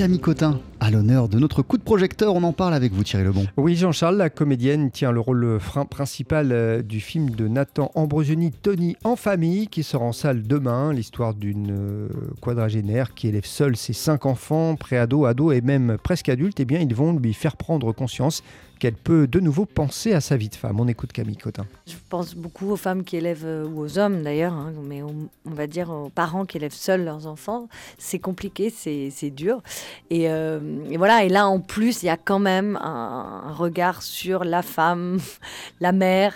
[0.00, 3.24] Camille Cotin, à l'honneur de notre coup de projecteur, on en parle avec vous Thierry
[3.24, 3.46] Lebon.
[3.56, 5.58] Oui Jean-Charles, la comédienne tient le rôle
[5.88, 10.92] principal euh, du film de Nathan Ambrosioni, Tony en famille, qui sera en salle demain.
[10.92, 12.08] L'histoire d'une euh,
[12.40, 16.58] quadragénaire qui élève seule ses cinq enfants, préados, ados et même presque adultes.
[16.58, 18.42] Eh bien, ils vont lui faire prendre conscience
[18.80, 20.80] qu'elle peut de nouveau penser à sa vie de femme.
[20.80, 21.66] On écoute Camille Cotin.
[21.86, 25.28] Je pense beaucoup aux femmes qui élèvent, euh, ou aux hommes d'ailleurs, hein, mais on,
[25.44, 27.68] va dire aux parents qui élèvent seuls leurs enfants.
[27.98, 29.62] C'est compliqué, c'est dur.
[30.08, 34.02] Et, euh, et, voilà, et là en plus, il y a quand même un regard
[34.02, 35.18] sur la femme,
[35.80, 36.34] la mère,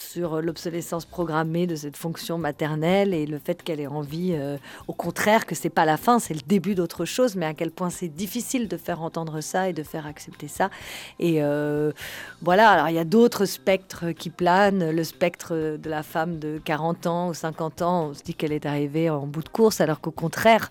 [0.00, 4.56] sur l'obsolescence programmée de cette fonction maternelle et le fait qu'elle ait envie, euh,
[4.88, 7.70] au contraire, que c'est pas la fin, c'est le début d'autre chose, mais à quel
[7.70, 10.70] point c'est difficile de faire entendre ça et de faire accepter ça.
[11.18, 11.92] Et euh,
[12.42, 16.60] voilà, alors il y a d'autres spectres qui planent, le spectre de la femme de
[16.64, 19.80] 40 ans ou 50 ans, on se dit qu'elle est arrivée en bout de course,
[19.80, 20.70] alors qu'au contraire,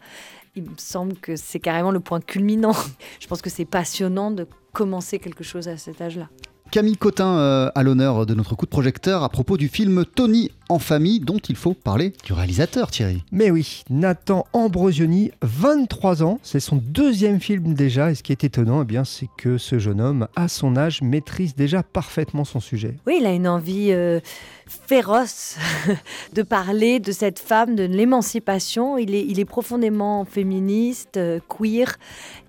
[0.55, 2.75] il me semble que c'est carrément le point culminant.
[3.19, 6.29] Je pense que c'est passionnant de commencer quelque chose à cet âge-là.
[6.71, 10.51] Camille Cotin euh, à l'honneur de notre coup de projecteur à propos du film Tony
[10.67, 13.23] en famille dont il faut parler du réalisateur Thierry.
[13.31, 18.43] Mais oui, Nathan Ambrosioni, 23 ans, c'est son deuxième film déjà et ce qui est
[18.43, 22.59] étonnant eh bien c'est que ce jeune homme à son âge maîtrise déjà parfaitement son
[22.59, 22.95] sujet.
[23.05, 24.19] Oui, il a une envie euh,
[24.65, 25.57] féroce
[26.33, 28.97] de parler de cette femme, de l'émancipation.
[28.97, 31.95] Il est, il est profondément féministe, euh, queer,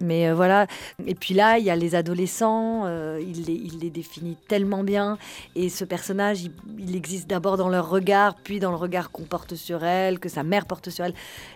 [0.01, 0.67] mais voilà.
[1.07, 2.87] Et puis là, il y a les adolescents,
[3.19, 4.06] il les, il les définit
[4.49, 5.19] tellement bien.
[5.55, 6.45] Et ce personnage,
[6.79, 10.29] il, existe d'abord dans leur regard, puis dans le regard qu'on porte sur elle, que
[10.29, 11.15] sa mère porte sur elle.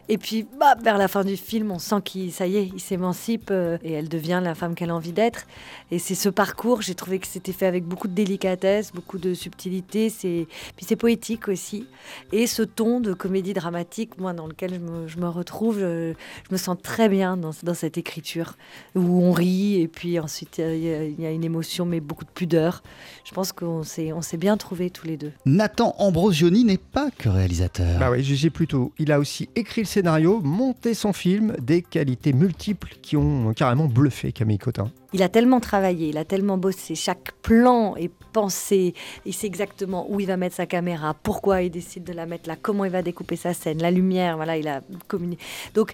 [0.09, 2.81] Et puis, bah, vers la fin du film, on sent qu'il, ça y est, il
[2.81, 5.47] s'émancipe euh, et elle devient la femme qu'elle a envie d'être.
[5.91, 9.35] Et c'est ce parcours, j'ai trouvé que c'était fait avec beaucoup de délicatesse, beaucoup de
[9.35, 10.11] subtilité.
[10.11, 11.87] C'est, puis c'est poétique aussi.
[12.33, 16.15] Et ce ton de comédie dramatique, moi, dans lequel je me, retrouve, je,
[16.51, 18.57] me sens très bien dans, dans, cette écriture
[18.95, 22.31] où on rit et puis ensuite il y, y, a une émotion, mais beaucoup de
[22.41, 22.83] pudeur.
[23.27, 25.31] Je pense qu'on s'est, on s'est bien trouvés tous les deux.
[25.45, 27.99] Nathan Ambrosioni n'est pas que réalisateur.
[27.99, 28.95] Bah oui, j'ai plutôt.
[28.99, 33.89] Il a aussi écrit le scénario, monté son film, des qualités multiples qui ont carrément
[33.89, 34.91] bluffé Camille Cotin.
[35.13, 38.95] Il a tellement travaillé, il a tellement bossé, chaque plan est pensé,
[39.27, 42.49] il sait exactement où il va mettre sa caméra, pourquoi il décide de la mettre
[42.49, 45.43] là, comment il va découper sa scène, la lumière, voilà, il a communiqué.
[45.75, 45.93] Donc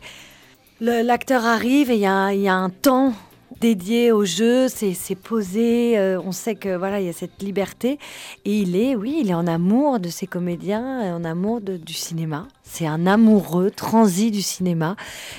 [0.81, 3.15] l'acteur arrive et il y, il y a un temps
[3.61, 7.99] dédié au jeu, c'est posé, euh, on sait que voilà, il y a cette liberté
[8.45, 12.49] et il est oui, il est en amour de ses comédiens, en amour du cinéma.
[12.63, 14.97] C'est un amoureux transi du cinéma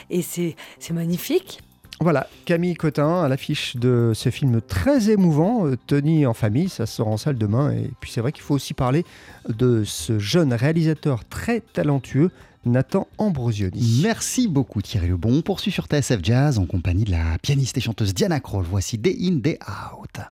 [0.10, 0.56] et c'est
[0.92, 1.62] magnifique.
[2.00, 6.86] Voilà, Camille Cotin à l'affiche de ce film très émouvant, euh, Tony en famille, ça
[6.86, 7.72] sort en salle demain.
[7.72, 9.04] Et puis c'est vrai qu'il faut aussi parler
[9.50, 12.30] de ce jeune réalisateur très talentueux,
[12.66, 14.02] Nathan Ambrosioni.
[14.04, 15.40] Merci beaucoup Thierry Lebon.
[15.40, 18.66] On poursuit sur TSF Jazz en compagnie de la pianiste et chanteuse Diana Kroll.
[18.70, 20.20] Voici Day In, Day Out.